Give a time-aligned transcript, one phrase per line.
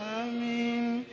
[0.00, 1.04] آمين.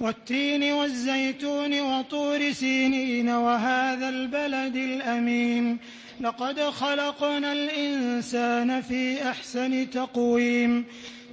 [0.00, 5.78] والتين والزيتون وطور سينين وهذا البلد الأمين.
[6.20, 10.84] لقد خلقنا الإنسان في أحسن تقويم.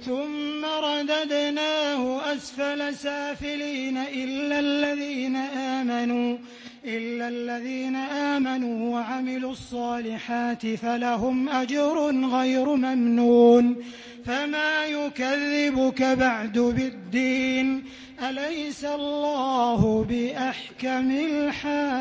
[0.06, 6.38] ثم رددناه أسفل سافلين إلا الذين آمنوا.
[6.86, 13.84] إلا الذين آمنوا وعملوا الصالحات فلهم أجر غير ممنون.
[14.26, 17.84] فما يكذبك بعد بالدين؟
[18.22, 21.96] أليس الله بأحكم الحاكمين؟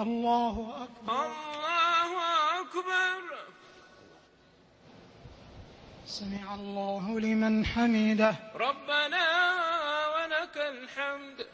[0.00, 1.12] الله أكبر.
[1.12, 2.10] الله
[2.60, 3.20] أكبر.
[6.06, 8.34] سمع الله لمن حمده.
[8.54, 9.26] ربنا
[10.14, 11.53] ولك الحمد.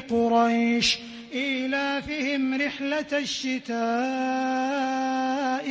[0.00, 0.98] قريش
[1.32, 3.76] إيلافهم رحلة الشتاء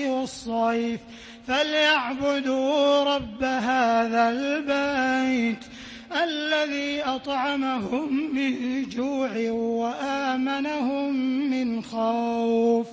[0.08, 1.00] والصيف
[1.48, 5.66] فليعبدوا رب هذا البيت
[6.12, 11.14] الذي أطعمهم من جوع وآمنهم
[11.50, 12.88] من خوف.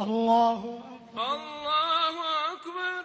[0.00, 1.34] الله أكبر.
[1.34, 2.14] الله
[2.52, 3.04] أكبر.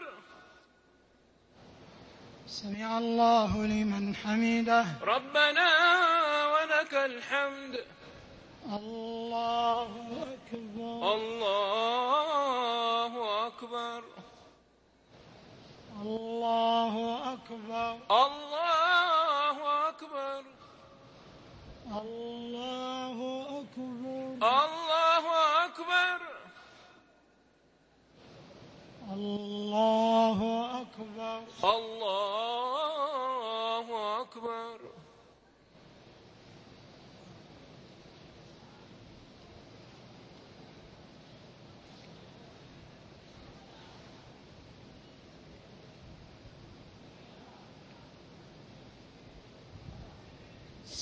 [2.47, 4.85] سمع الله لمن حمده.
[5.01, 5.69] ربنا
[6.85, 7.85] ولك الحمد.
[8.66, 9.90] الله
[10.34, 11.13] أكبر.
[11.16, 13.13] الله
[13.47, 14.03] أكبر.
[16.01, 16.94] الله
[17.34, 17.97] أكبر.
[18.12, 19.57] الله
[19.90, 20.44] أكبر.
[22.01, 23.17] الله
[23.62, 24.38] أكبر.
[24.44, 25.25] الله
[25.66, 26.19] أكبر.
[29.13, 30.40] الله
[30.81, 31.40] أكبر.
[31.63, 32.25] الله
[34.22, 34.64] أكبر.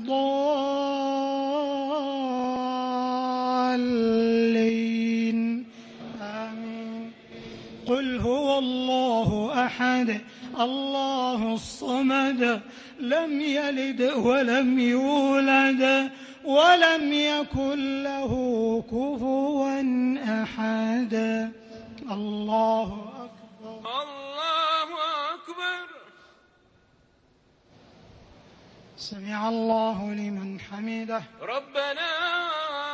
[6.21, 7.11] آمين.
[7.87, 10.21] قل هو الله أحد
[10.59, 12.61] الله الصمد
[12.99, 16.09] لم يلد ولم يولد
[16.45, 19.81] ولم يكن له كفوا
[20.43, 21.13] أحد.
[22.11, 22.98] الله
[29.09, 31.21] سمع الله لمن حمده.
[31.41, 32.09] ربنا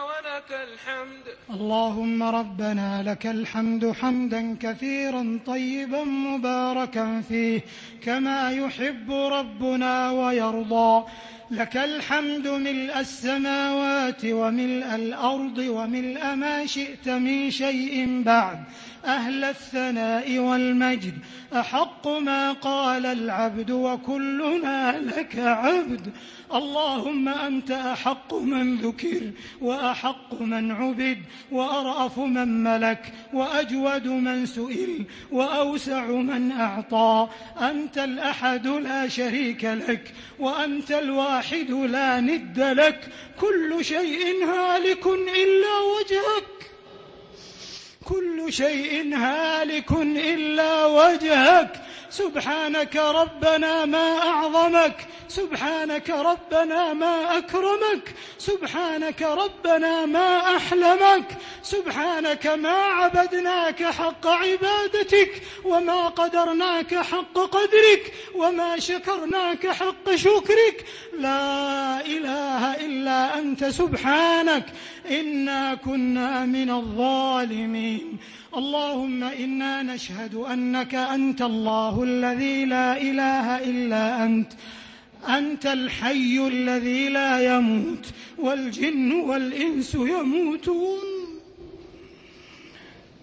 [0.10, 1.26] ولك الحمد.
[1.50, 7.62] اللهم ربنا لك الحمد حمدا كثيرا طيبا مباركا فيه
[8.04, 11.06] كما يحب ربنا ويرضى.
[11.52, 18.64] لك الحمد ملء السماوات وملء الأرض وملء ما شئت من شيء بعد.
[19.06, 21.16] أهل الثناء والمجد
[21.54, 26.12] أحق ما قال العبد وكلنا لك عبد.
[26.54, 29.22] اللهم أنت أحق من ذكر
[29.62, 31.18] وأحق من عبد
[31.52, 37.28] وأرأف من ملك وأجود من سئل وأوسع من أعطى.
[37.62, 43.00] أنت الأحد لا شريك لك وأنت الواحد لا ند لك.
[43.40, 46.72] كل شيء هالك إلا وجهك.
[48.06, 51.85] كل شيء هالك إلا وجهك.
[52.16, 55.08] سبحانك ربنا ما أعظمك.
[55.28, 58.16] سبحانك ربنا ما أكرمك.
[58.38, 61.28] سبحانك ربنا ما أحلمك.
[61.64, 65.42] سبحانك ما عبدناك حق عبادتك.
[65.66, 68.14] وما قدرناك حق قدرك.
[68.36, 70.86] وما شكرناك حق شكرك.
[71.20, 73.66] لا إله إلا أنت.
[73.66, 74.66] سبحانك.
[75.10, 78.18] إنا كنا من الظالمين.
[78.58, 84.52] اللهم إنا نشهد أنك أنت الله الذي لا إله إلا أنت.
[85.30, 88.06] أنت الحي الذي لا يموت
[88.38, 91.00] والجن والإنس يموتون.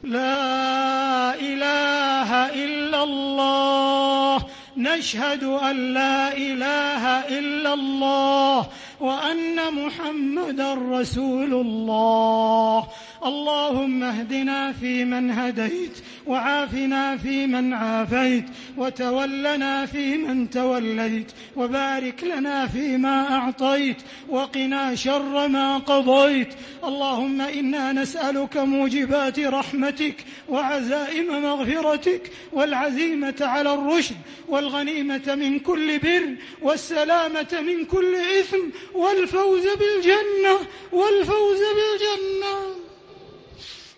[0.04, 2.30] لا إله
[2.64, 4.46] إلا الله.
[4.76, 7.04] نشهد أن لا إله
[7.38, 8.66] إلا الله.
[9.02, 12.88] وأن محمدا رسول الله.
[13.24, 18.44] اللهم اهدنا فيمن هديت وعافنا فيمن عافيت
[18.76, 23.96] وتولنا فيمن توليت وبارك لنا فيما أعطيت
[24.28, 26.54] وقنا شر ما قضيت.
[26.84, 34.16] اللهم إنا نسألك موجبات رحمتك وعزائم مغفرتك والعزيمة على الرشد
[34.48, 40.58] والغنيمة من كل بر والسلامة من كل إثم والفوز بالجنة
[40.92, 42.82] والفوز بالجنة.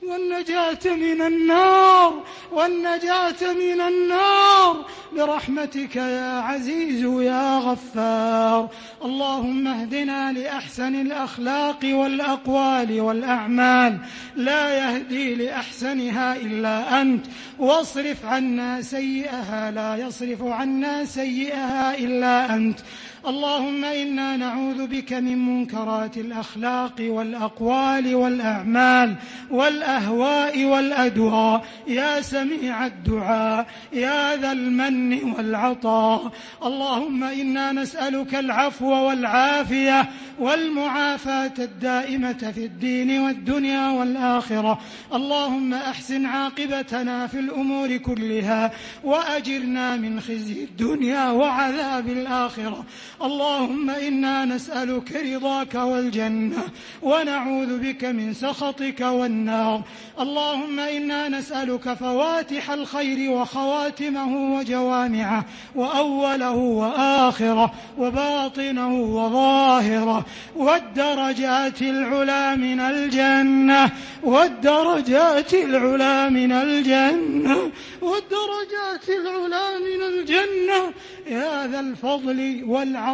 [0.02, 4.86] والنجاة من النار والنجاة من النار.
[5.12, 8.68] برحمتك يا عزيز يا غفار.
[9.04, 13.98] اللهم اهدنا لأحسن الأخلاق والأقوال والأعمال.
[14.36, 17.26] لا يهدي لأحسنها إلا أنت.
[17.58, 22.78] واصرف عنا سيئها لا يصرف عنا سيئها إلا أنت.
[23.26, 29.14] اللهم إنا نعوذ بك من منكرات الأخلاق والأقوال والأعمال
[29.50, 31.64] والأهواء والأدواء.
[31.86, 36.32] يا سميع الدعاء يا ذا المن والعطاء.
[36.64, 44.80] اللهم إنا نسألك العفو والعافية والمعافاة الدائمة في الدين والدنيا والآخرة.
[45.14, 48.70] اللهم أحسن عاقبتنا في الأمور كلها
[49.04, 52.84] وأجرنا من خزي الدنيا وعذاب الآخرة.
[53.22, 56.62] اللهم إنا نسألك رضاك والجنة
[57.02, 59.82] ونعوذ بك من سخطك والنار.
[60.20, 65.44] اللهم إنا نسألك فواتح الخير وخواتمه وجوامعه
[65.74, 70.26] وأوله وآخره وباطنه وظاهره
[70.56, 73.90] والدرجات العلى من الجنة
[74.22, 77.56] والدرجات العلى من الجنة
[78.02, 80.92] والدرجات العلى من الجنة.
[81.26, 82.62] يا ذا الفضل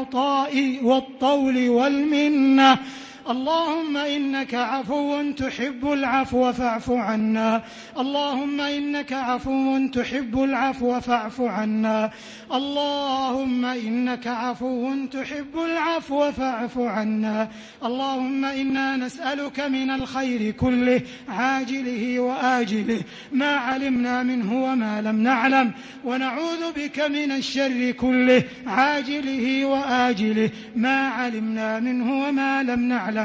[0.00, 2.78] والعطاء والطول والمنة
[3.30, 7.62] اللهم إنك عفو تحب العفو فاعف عنا.
[7.98, 12.10] اللهم إنك عفو تحب العفو فاعف عنا.
[12.52, 17.48] اللهم إنك عفو تحب العفو فاعف عنا.
[17.84, 23.00] اللهم إنا نسألك من الخير كله عاجله وآجله.
[23.32, 25.72] ما علمنا منه وما لم نعلم.
[26.04, 30.50] ونعوذ بك من الشر كله عاجله وآجله.
[30.76, 33.19] ما علمنا منه وما لم نعلم.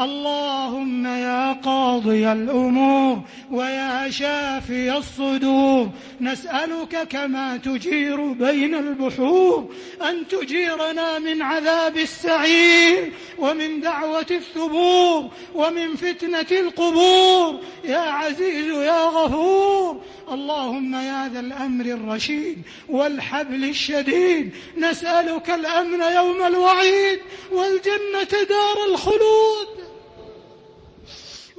[0.00, 5.90] اللهم يا قاضي الأمور ويا شافي الصدور.
[6.20, 9.74] نسألك كما تجير بين البحور.
[10.02, 17.60] أن تجيرنا من عذاب السعير ومن دعوة الثبور ومن فتنة القبور.
[17.84, 20.00] يا عزيز يا غفور.
[20.32, 24.52] اللهم يا ذا الأمر الرشيد والحبل الشديد.
[24.76, 27.18] نسألك الأمن يوم الوعيد
[27.52, 29.25] والجنة دار الخلود.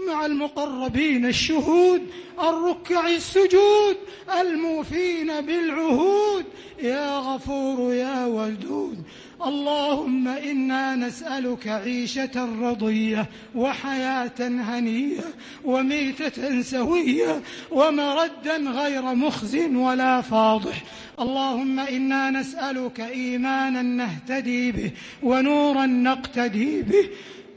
[0.08, 2.02] مع المقربين الشهود
[2.40, 3.98] الركع السجود
[4.42, 6.46] الموفين بالعهود.
[6.82, 9.04] يا غفور يا ودود
[9.46, 15.24] اللهم إنا نسألك عيشة رضية وحياة هنية
[15.66, 20.84] وميتة سوية ومردا غير مخز ولا فاضح.
[21.20, 24.92] اللهم إنا نسألك إيمانا نهتدي به
[25.24, 27.10] ونورا نقتدي به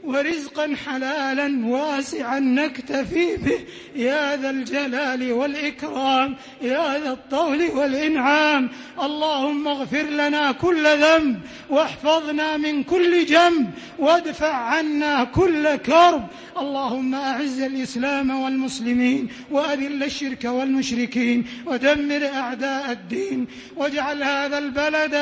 [0.03, 3.59] ورزقا حلالا واسعا نكتفي به.
[3.95, 8.69] يا ذا الجلال والإكرام يا ذا الطول والإنعام.
[9.01, 11.39] اللهم اغفر لنا كل ذنب
[11.69, 16.23] واحفظنا من كل جنب وادفع عنا كل كرب.
[16.57, 25.13] اللهم أعز الإسلام والمسلمين وأذل الشرك والمشركين ودمر أعداء الدين واجعل هذا البلد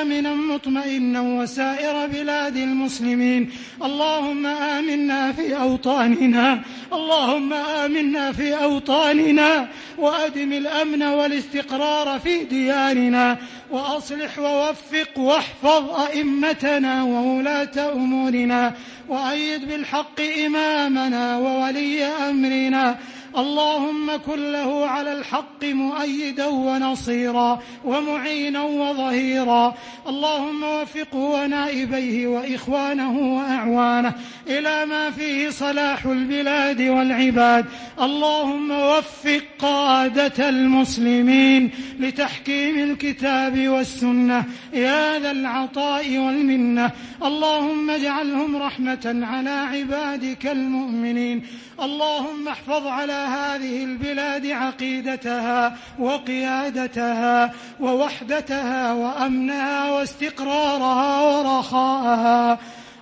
[0.00, 3.50] آمنا مطمئنا وسائر بلاد المسلمين.
[3.82, 6.60] اللهم آمنا في أوطاننا
[6.92, 9.68] اللهم آمنا في أوطاننا
[9.98, 13.36] وأدم الأمن والاستقرار في ديارنا
[13.70, 18.74] وأصلح ووفق واحفظ أئمتنا وولاة أمورنا
[19.08, 22.98] وأيد بالحق إمامنا وولي أمرنا
[23.36, 29.74] اللهم كن له على الحق مؤيدا ونصيرا ومعينا وظهيرا.
[30.08, 34.14] اللهم وفقه ونائبيه وإخوانه وأعوانه
[34.46, 37.64] إلى ما فيه صلاح البلاد والعباد.
[38.00, 41.70] اللهم وفق قادة المسلمين
[42.00, 44.44] لتحكيم الكتاب والسنة.
[44.72, 46.90] يا ذا العطاء والمنة.
[47.24, 51.42] اللهم اجعلهم رحمة على عبادك المؤمنين.
[51.82, 62.58] اللهم احفظ على هذه البلاد عقيدتها وقيادتها ووحدتها وأمنها واستقرارها ورخاءها.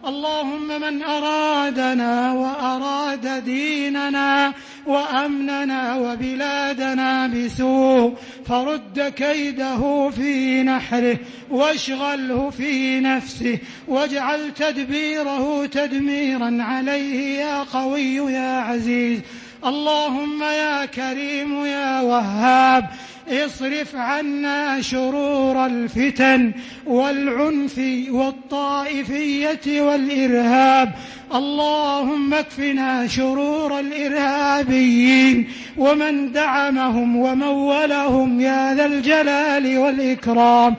[0.06, 4.52] اللهم من أرادنا وأراد ديننا
[4.87, 8.14] وأمننا وبلادنا بسوء
[8.47, 11.19] فرد كيده في نحره
[11.50, 19.21] واشغله في نفسه واجعل تدبيره تدميرا عليه يا قوي يا عزيز.
[19.67, 22.89] اللهم يا كريم يا وهاب
[23.29, 26.53] اصرف عنا شرور الفتن
[26.87, 27.79] والعنف
[28.11, 30.93] والطائفية والإرهاب.
[31.35, 40.77] اللهم اكفنا شرور الإرهابيين ومن دعمهم ومولهم يا ذا الجلال والإكرام.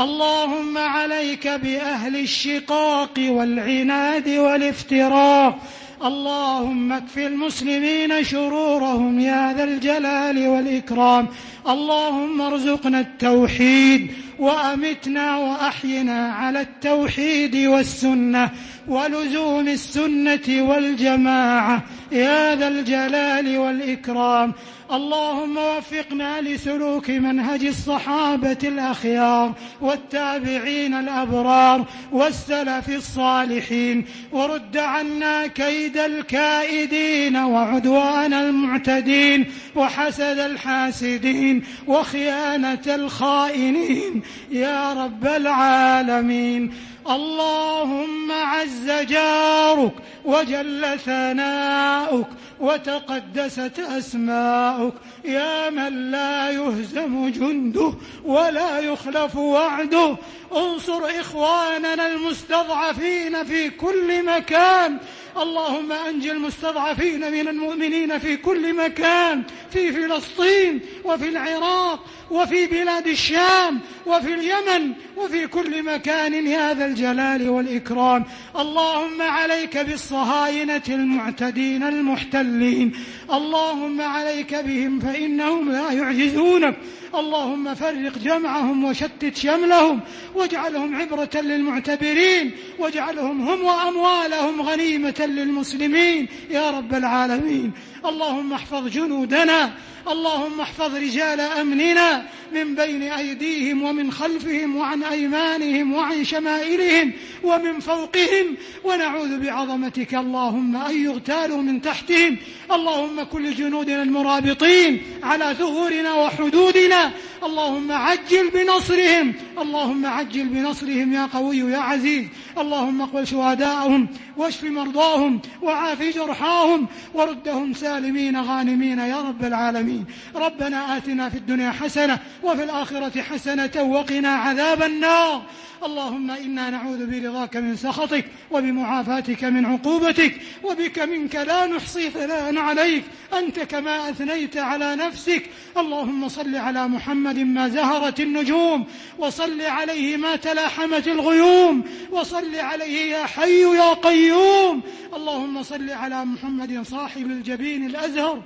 [0.00, 5.58] اللهم عليك بأهل الشقاق والعناد والافتراق.
[6.04, 11.28] اللهم اكف المسلمين شرورهم يا ذا الجلال والإكرام.
[11.68, 18.50] اللهم ارزقنا التوحيد وأمتنا وأحينا على التوحيد والسنة
[18.88, 21.82] ولزوم السنة والجماعة.
[22.12, 24.52] يا ذا الجلال والإكرام.
[24.92, 34.04] اللهم وفقنا لسلوك منهج الصحابة الأخيار والتابعين الأبرار والسلف الصالحين.
[34.32, 44.22] ورد عنا كيد الكائدين وعدوان المعتدين وحسد الحاسدين وخيانة الخائنين.
[44.50, 46.74] يا رب العالمين.
[47.10, 49.92] اللهم عز جارك
[50.24, 52.26] وجل ثناؤك
[52.60, 57.92] وتقدست أسماؤك يا من لا يهزم جنده
[58.24, 60.16] ولا يخلف وعده
[60.56, 64.98] انصر إخواننا المستضعفين في كل مكان
[65.36, 73.80] اللهم أنج المستضعفين من المؤمنين في كل مكان في فلسطين وفي العراق وفي بلاد الشام
[74.06, 78.24] وفي اليمن وفي كل مكان يا ذا الجلال والإكرام
[78.58, 79.76] اللهم عليك
[80.10, 82.92] بالصهاينة المعتدين المحتلين.
[83.32, 86.76] اللهم عليك بهم فإنهم لا يعجزونك.
[87.14, 90.00] اللهم فرق جمعهم وشتت شملهم.
[90.34, 92.50] واجعلهم عبرة للمعتبرين.
[92.78, 96.28] واجعلهم هم وأموالهم غنيمة للمسلمين.
[96.50, 97.72] يا رب العالمين.
[98.04, 99.72] اللهم احفظ جنودنا
[100.08, 108.56] اللهم احفظ رجال أمننا من بين أيديهم ومن خلفهم وعن أيمانهم وعن شمائلهم ومن فوقهم.
[108.84, 112.36] ونعوذ بعظمتك اللهم أن يغتالوا من تحتهم.
[112.72, 117.10] اللهم كل جنودنا المرابطين على ثغورنا وحدودنا.
[117.42, 119.34] اللهم عجل بنصرهم.
[119.58, 122.24] اللهم عجل بنصرهم يا قوي يا عزيز.
[122.58, 130.04] اللهم اقبل شهداءهم واشف مرضاهم وعاف جرحاهم وردهم سالمين غانمين يا رب العالمين.
[130.34, 135.42] ربنا آتنا في الدنيا حسنة وفي الآخرة حسنة وقنا عذاب النار.
[135.84, 143.04] اللهم إنا نعوذ برضاك من سخطك وبمعافاتك من عقوبتك وبك منك لا نحصي ثناء عليك.
[143.38, 145.50] أنت كما أثنيت على نفسك.
[145.76, 148.86] اللهم صل على محمد ما زهرت النجوم
[149.18, 154.82] وصل عليه ما تلاحمت الغيوم وصل عليه يا حي يا قيوم.
[155.14, 158.42] اللهم صل على محمد صاحب الجبين الأزهر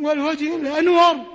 [0.00, 1.33] والوجه الأنور.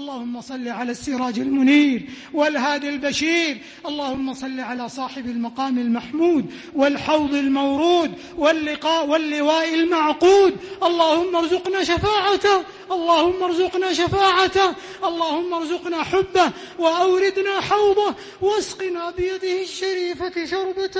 [0.00, 2.02] اللهم صل على السراج المنير
[2.34, 11.84] والهادي البشير اللهم صل على صاحب المقام المحمود والحوض المورود واللقاء واللواء المعقود اللهم ارزقنا
[11.84, 20.96] شفاعته اللهم ارزقنا شفاعته اللهم ارزقنا حبه وأوردنا حوضه واسقنا بيده الشريفة شربة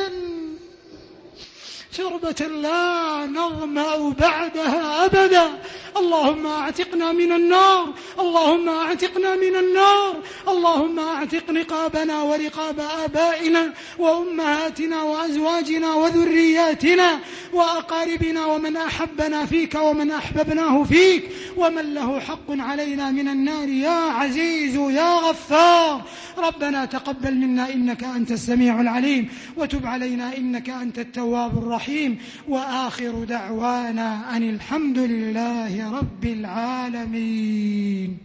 [1.97, 5.59] شربة لا نظمأ بعدها أبدا.
[5.97, 7.95] اللهم أعتقنا من النار.
[8.19, 10.17] اللهم أعتقنا من النار.
[10.49, 17.19] اللهم أعتق رقابنا ورقاب آبائنا وأمهاتنا وأزواجنا وذرياتنا
[17.53, 21.31] وأقاربنا ومن أحبنا فيك ومن أحببناه فيك.
[21.57, 26.03] ومن له حق علينا من النار يا عزيز يا غفار.
[26.41, 32.19] ربنا تقبل منا إنك أنت السميع العليم وتب علينا إنك أنت التواب الرحيم
[32.49, 38.19] وآخر دعوانا أن الحمد لله رب العالمين.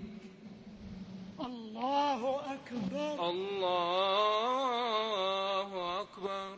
[1.39, 2.21] الله
[2.55, 3.29] أكبر.
[3.29, 4.41] الله
[6.01, 6.57] أكبر.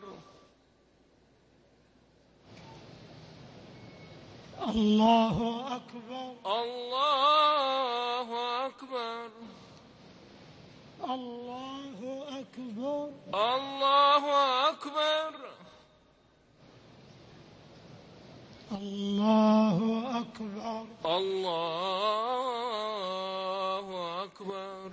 [4.68, 5.36] الله
[5.76, 6.32] أكبر.
[6.46, 8.28] الله
[8.66, 9.47] أكبر.
[11.10, 14.24] الله أكبر الله
[14.70, 15.32] أكبر
[18.72, 19.78] الله
[20.20, 21.84] أكبر الله
[24.24, 24.92] أكبر